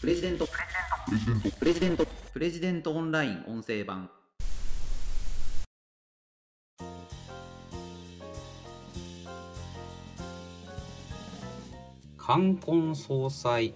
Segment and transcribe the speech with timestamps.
[0.00, 0.48] プレジデント。
[1.58, 2.06] プレジデント。
[2.32, 4.08] プレジデントオンライン音声版。
[12.16, 13.74] 冠婚葬祭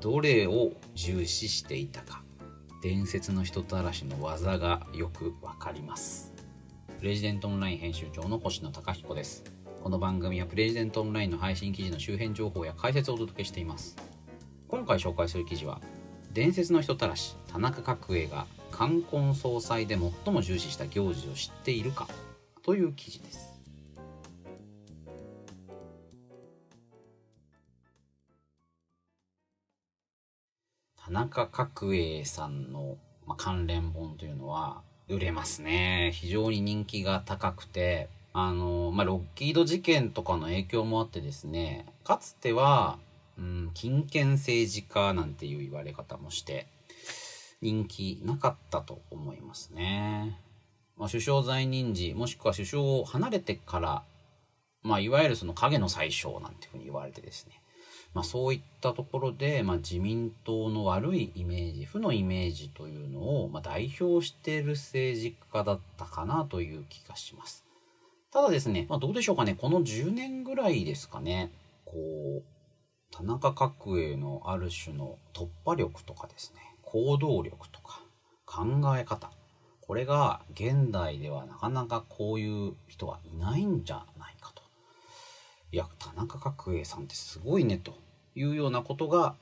[0.00, 2.22] どれを重視していたか。
[2.80, 6.32] 伝説の人たらしの技がよくわかります。
[7.00, 9.42] プレジデントオンライン編集長の星野貴彦です。
[9.82, 13.96] この番組はプレジデントオンラインの配信記事の周辺情報や解説をお届けしています。
[14.74, 15.80] 今回紹介する記事は
[16.32, 22.08] 伝説の人たらし田中角栄が冠婚葬祭で最も重視した行事を知っているか
[22.64, 23.54] という記事です
[31.04, 32.96] 田中角栄さんの、
[33.28, 36.10] まあ、関連本というのは売れますね。
[36.14, 42.98] 非常に人気が高くて、あの、まあ、ロッキード事件とかの影響もあってですね、かつては、
[43.38, 46.66] うん、金権政治家なんていう言われ方もして、
[47.60, 50.38] 人気なかったと思いますね。
[50.96, 54.02] まあ、首相在任時、もしくは首相を離れてから、
[54.82, 57.60] まあ、いわゆるその影の最小なんていうふうに言われてですね、
[58.12, 67.64] まあ、そういったところで、まあ、自民党の悪いイメージ負のイメージというのを、まあ、代表している政治家だったかなという気がします。
[68.30, 71.52] ただですね、まあ、どうでしょうかねこの10年ぐらいですかね
[71.84, 71.94] こ
[72.40, 72.42] う
[73.16, 78.00] 田中角栄のある種の突破力とかですね行動力とか
[78.44, 78.64] 考
[78.98, 79.30] え方
[79.80, 84.62] これが現代ではなかなかこういう人はいないんじゃないかと。
[85.70, 87.94] いや田中角栄さんってすごいねと
[88.34, 89.36] いうようなことが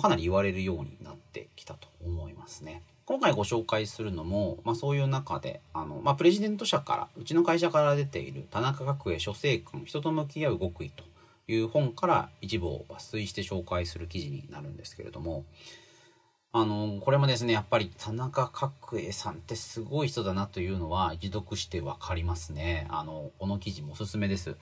[0.00, 2.82] かなり言われるようになってきたと思いますね。
[3.06, 11.02] 今回ご紹介するのも、まあ、そういう中であの、まあ、プレジデント社からうちの会社から出ている田中角栄書生君人と向き合う極意と
[11.48, 15.44] いう本から一部を抜粋して紹介する記事になるんですけれども
[16.58, 22.86] あのこれもですねやっぱり田中角栄さんってすごい人だなというのは一読して分かりますね。
[22.88, 24.56] あのこの記事もおすすめです。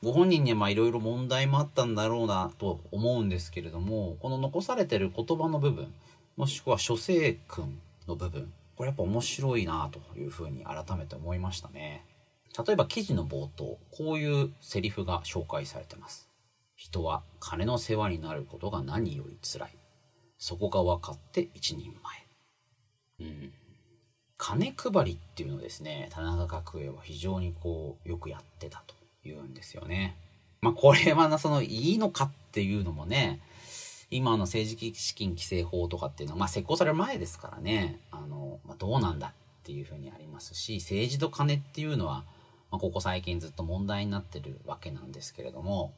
[0.00, 5.92] ご本人にはいろいろ問題もあったんだろうなと思うんですけれどもこの残されてる言葉の部分
[6.36, 12.04] もしくは書生君の部分これやっぱ面白いなというふうに改めて思いましたね。
[12.64, 16.29] 例えば記事の冒頭こういうセリフが紹介されてます。
[16.80, 19.70] 人は金の世話になることが何より辛い。
[20.38, 21.92] そこが分かって一人
[23.18, 23.28] 前。
[23.28, 23.52] うん。
[24.38, 30.16] 金配りっていうのですね田中角栄は非常にこうよくやってたと言うんですよね。
[30.62, 33.40] まあこれはな、そのいいのかっていうのもね、
[34.10, 39.32] 今の政治資金規正法とかっていうのは、まあ施行される前ですからね、あの、まあ、どうなんだっ
[39.64, 42.24] ていうふうにありますし、政治と金っていうのは、
[42.70, 45.92] まあ、ここ最近ずっと問題になってるわけなんですけれども、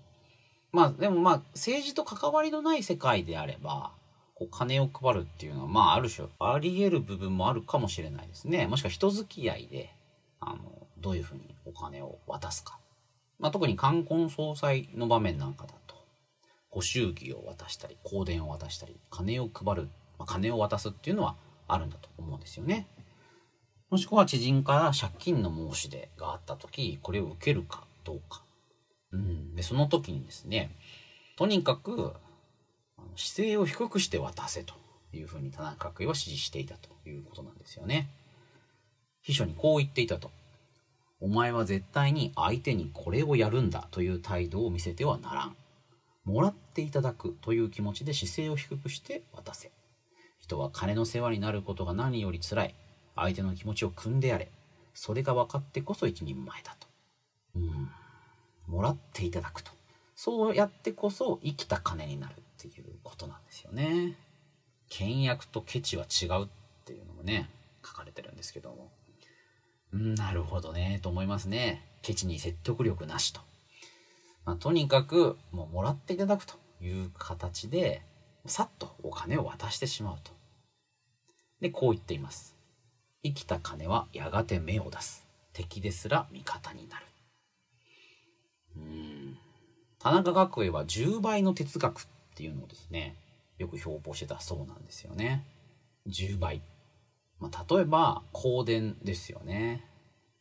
[0.72, 3.92] まあでもまあ政治と関わりのない世界であれば、
[4.34, 8.66] こう金を配るっていうのは、まあある種あり得る部分もあるかもしれないですね。
[8.66, 9.94] もしくは人付き合いで、
[10.40, 12.78] あの、どういうふうにお金を渡すか
[13.38, 15.96] まあ、特に冠婚葬祭の場面なんかだと、
[16.70, 21.34] ご祝儀を渡したり、香典を渡したり、金を配る、まあ、金を渡すっていうのは
[21.66, 22.86] あるんだと思うんですよね。
[23.90, 28.41] もしくは知人から借金の申し出があった時、これを受けるかどうか。
[29.62, 30.70] で、その時にですね、
[31.36, 32.12] とにかく、
[33.14, 34.74] 姿勢を低くして渡せと
[35.12, 38.10] いうふうに田中角栄は指示していたということなんですよね。
[39.20, 40.30] 秘書にこう言っていたと。
[41.20, 45.56] お前は絶対に相手にこれをやるんだという態度を見せてはならん。
[46.24, 49.70] もらっていただくという気持ちで姿勢を低くして渡せ。
[50.40, 52.74] 人は金の世話になることが何より辛い。
[53.14, 54.50] 相手の気持ちを汲んでやれ。
[54.94, 56.88] それが分かってこそ一人前だと。
[57.54, 57.88] うん。
[58.72, 59.70] もらっていただくと。
[60.16, 64.16] そうやってこそ生きた金になるっていうことなんですよね。
[64.88, 66.48] 倹約とケチは違うっ
[66.86, 67.50] ていうのもね、
[67.84, 68.90] 書かれてるんですけども。
[69.92, 71.86] なるほどね、と思いますね。
[72.00, 73.42] ケチに説得力なしと。
[74.46, 78.02] まあ、とにかく、もうもらっていただくという形で、
[78.46, 80.32] さっとお金を渡してしまうと。
[81.60, 82.56] で、こう言っています。
[83.22, 85.26] 生きた金はやがて芽を出す。
[85.52, 87.06] 敵ですら味方になる。
[90.02, 92.04] 田中角栄は10倍の哲学っ
[92.34, 93.14] ていうのをですね、
[93.58, 95.44] よく標榜してたそうなんですよね。
[96.08, 96.60] 10倍。
[97.38, 99.84] まあ、例えば、香典ですよね。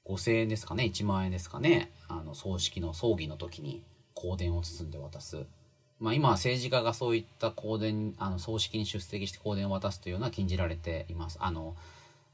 [0.07, 1.91] 5000円ですかね、1万円ですかね。
[2.07, 3.83] あの、葬式の葬儀の時に
[4.15, 5.45] 香典を包んで渡す。
[5.99, 11.37] まあ、今は政治家がそういった香典、あの、葬式に出席して香典を渡すというのは禁じられています。
[11.39, 11.75] あの、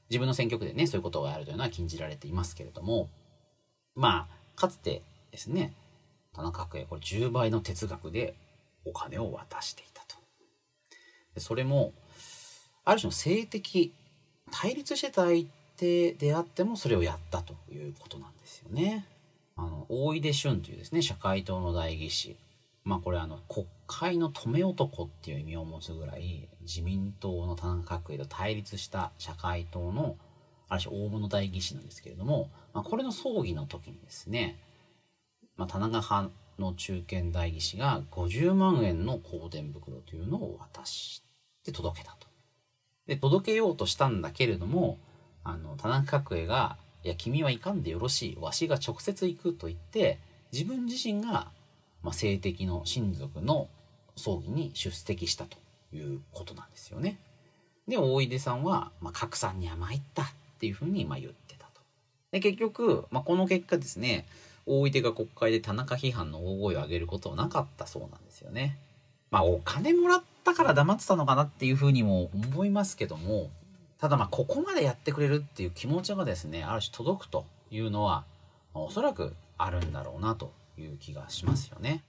[0.09, 3.09] 自分の選挙区でね、そういうことをやるというのは禁じられていますけれども、
[3.95, 5.01] まあ、かつて
[5.31, 5.73] ですね、
[6.37, 8.35] 田中角栄、これ10倍の哲学で
[8.85, 10.15] お金を渡していたと。
[11.33, 11.93] でそれも
[12.85, 13.93] ある種の性的
[14.51, 15.45] 対立してた相
[15.75, 19.05] 手であってもそれをやったということなんですよね。
[19.55, 22.37] あの大出俊というですね社会党の代議士
[22.83, 30.15] まあこれあの国会の止め男っていう意味を持つぐらい自民党の田中角栄と対立した社会党の
[30.69, 34.59] ある種大物代議士なんですけれども、まあ、これの葬儀の時にですね、
[35.57, 41.23] まあ、田中派の中堅代議士が50万円の香典袋というのを渡し
[41.63, 42.27] て届けたと。
[43.07, 44.99] で届けようとしたんだけれども
[45.43, 50.19] あの田中角栄が「いや君はいかんでよろしいわしが直接行く」と言って
[50.51, 51.51] 自分自身が、
[52.03, 53.69] まあ、性的の親族の
[54.15, 55.57] 葬儀に出席したと
[55.93, 57.17] いうことなんですよね。
[57.87, 60.27] で大出さんは、まあ、角さんには参ったっ
[60.59, 61.81] ていうふうにまあ言ってたと。
[62.31, 64.25] で結局、まあ、この結果ですね
[64.67, 68.77] 大出が国会で田中批判の大声を上げることはなかったそうなんですよね。
[69.31, 73.49] まあお金もらったから黙ってたのかなっていうふうにも思いますけども
[73.97, 78.25] ただまあここまでやってくれるっていう気持ちがですねある種届くというのは、
[78.73, 82.03] まあ、おそらくあるんだろうなという気がしますよね。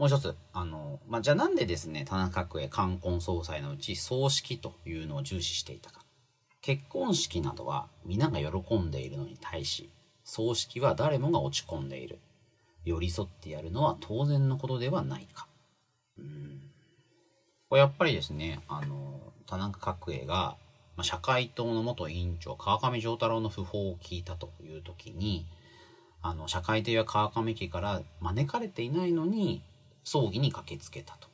[0.00, 6.00] もう一つ、あの、まあ、じゃあなんでですね、田中角栄冠婚葬祭のうち葬式というのを重視していたか。
[6.62, 9.90] 結婚式などは皆が喜んでいるのに対し、
[10.24, 12.18] 葬式は誰もが落ち込んでいる。
[12.86, 15.46] 寄り添ってやるのは当然のことではないか。
[16.18, 16.62] うん。
[17.68, 20.56] これやっぱりですね、あの、田中角栄が、
[20.96, 25.44] まあ、社会党の元委員長、川上丈太郎の訃報を聞いたという時に、
[26.22, 29.62] あの、社会党や川上家から招かれていないのに、
[30.04, 31.28] 葬儀に駆けつけたと。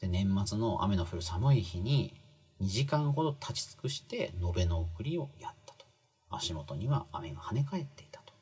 [0.00, 2.14] で年末の雨の降る寒い日に
[2.60, 5.86] 2時間ほど立ち尽くして延べの送りをやったと。
[6.30, 8.32] 足元には雨が跳ね返っていたと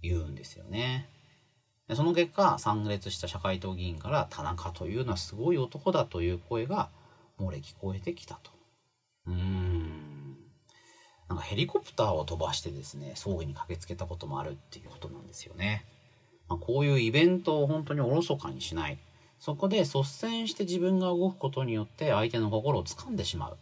[0.00, 1.08] 言うんですよね。
[1.88, 6.90] でその結果参列した社会党議員から田中というのはすごい男だという声が
[7.38, 8.50] 漏れ聞こえてきたと。
[9.26, 10.36] うーん。
[11.28, 15.86] なんかヘリコプターを飛ばしてですね、葬儀に駆けつけたこともあるっていうことなんですよね。
[16.52, 18.98] まあ、こういうイベントを本当におろそかにしない。
[19.40, 23.56] そこで率先して自分が動くことによって相手の心を掴んでしまう。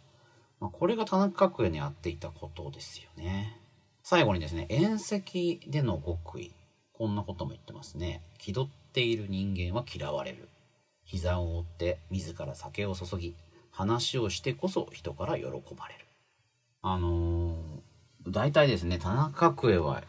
[0.59, 3.57] まあ、これが田中角栄にやっていたことですよね。
[4.03, 6.51] 最後にですね、宴席での極意。
[6.91, 8.21] こんなことも言ってますね。
[8.37, 10.49] 気取っている人間は嫌われる。
[11.05, 13.35] 膝を折って自ら酒を注ぎ、
[13.71, 16.05] 話をしてこそ人から喜ばれる。
[16.81, 20.03] あのー、大体ですね、田中角栄は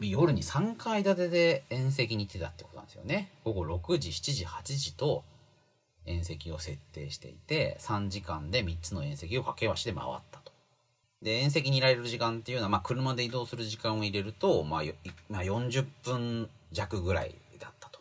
[0.00, 3.30] 夜に3階建てで宴席に行ってたってことなんですよね。
[3.44, 5.24] 午後6時、7時、8時と
[6.06, 10.52] 宴席を設定していて、3時間で3つの宴席を掛け合わせて回ったと。
[11.22, 14.82] で、宴席にいられる時間っていうのは、まあ、車で移動する時間を入れると、まあ、
[15.28, 18.00] まあ、40分弱ぐらいだったと。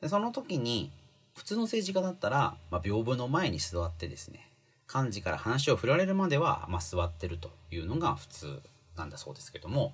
[0.00, 0.90] で、その時に、
[1.34, 4.50] 普通の政治家だったら、まあ、屏風の前に座ってですね、
[4.92, 8.62] 幹事から話を振られるまでは、まあ、座ってるというのが普通
[8.96, 9.92] なんだそうですけども、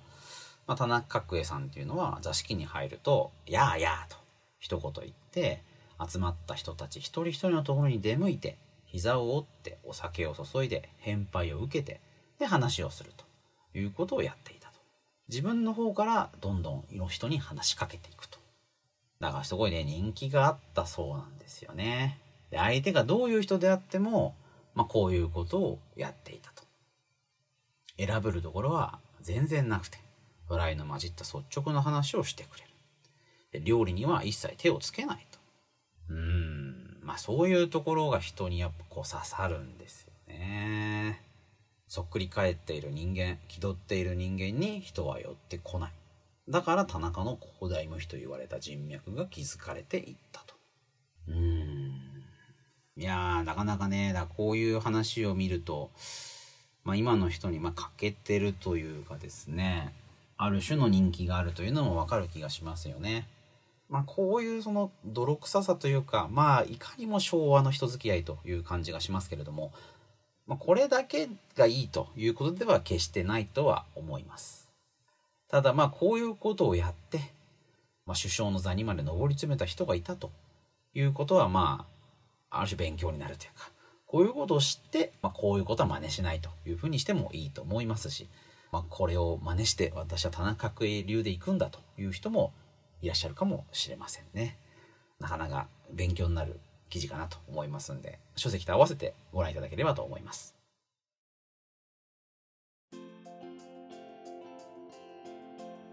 [0.67, 4.17] まあ、田中角栄さんっていうのは座敷に入ると「やあやあ」と
[4.59, 5.61] 一言言って
[6.03, 11.99] 集まった人たち一人一人のところに出向いて膝を折ってお酒を注いで返杯を受けて
[12.39, 13.25] で話をすると
[13.77, 14.79] いうことをやっていたと。
[15.27, 18.39] 自分の方からどんどんの人に話しかけていくと。
[19.19, 22.19] だからすごいね人気があったそうなんですよね。
[22.51, 24.35] で相手がどういう人であっても、
[24.75, 26.63] まあ、こういうことをやっていたと。
[27.97, 30.04] 選ぶるところは全然なくて。
[30.49, 32.69] 笑いの混じった率直な話をしてくれる。
[33.51, 35.39] で料理には一切手をつけないと。
[36.09, 41.21] うーん、まあそういうところが人にやっぱこう刺さるんですよね。
[41.87, 45.91] そっくり返っている人間、気取っている人間に人は寄ってこない。
[46.49, 50.55] だから田中の広大無比と言われた人脈が築かれていったと。
[51.27, 52.05] うーん。
[52.97, 55.91] いやー、なかなかね、だこういう話を見ると、
[56.83, 59.93] まあ今の人にま欠けてるというかですね、
[60.37, 63.27] ある種の人気があるというのもわかる気がしますよね。
[63.89, 69.71] まあこういうその泥臭さというか、まあいかにも昭和の人付き合いという感じがしますけれども、
[70.47, 74.69] まあ、これだけがいいということでは決してないとは思います。
[75.47, 77.19] ただまあこういうことをやって、
[78.05, 80.31] まあ、首相の座にまで上り詰めた人がいたと
[80.93, 81.87] いうことはま
[82.49, 83.69] あある種勉強になるというか
[84.05, 88.27] こういうことを知って、まあ、こういうことは真似しないというふうにしてもいいと思いますし
[88.75, 92.51] まあ、これを真似して私は田中角栄流で行くんだという人も
[93.01, 94.57] いらっしゃるかもしれませんね。
[95.17, 100.55] なかなか勉強になる記事かなと思いますんで、書籍と合わせてご覧いただければと思います。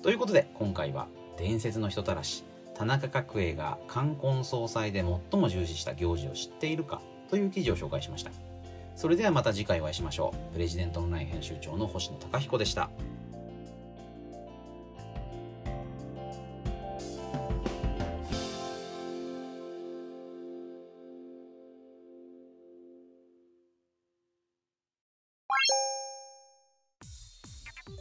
[0.02, 1.06] ということで今回は
[1.38, 2.42] 伝説の人たらし
[2.74, 8.32] 田中角栄が冠婚葬祭で最も重視した行事を知っているかという記事を紹介しました
[8.96, 10.52] それではまた次回お会いしましょう。
[10.52, 12.90] プレジデントオンライン編集長の星野貴彦でした。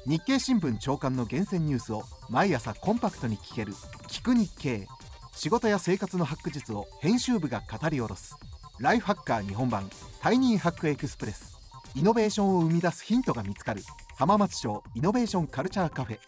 [0.07, 3.73] 日経新聞朝刊の厳選ニュースを毎朝コンパクトに聞ける
[4.09, 4.87] 「聞く日経」
[5.33, 8.35] 仕事や生活のハック術を編集部が語り下ろす。
[8.81, 9.87] ライフハッカー日本版
[10.21, 11.55] タイニーハックエクスプレス。
[11.93, 13.83] イノベーションを生み出すヒントが見つかる。
[14.17, 16.19] 浜松町イノベーションカルチャーカフェ。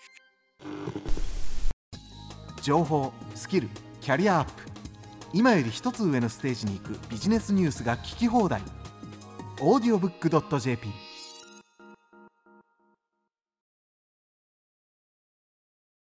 [2.62, 3.70] 情報スキル
[4.02, 4.52] キャリアアップ。
[5.34, 8.62] 今より一つ上のステージに行くビジネスニュースが聞き放題。
[9.60, 9.80] オ